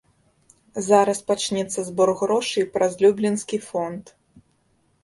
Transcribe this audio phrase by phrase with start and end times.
[0.87, 4.03] Зараз пачнецца збор грошай праз люблінскі фонд.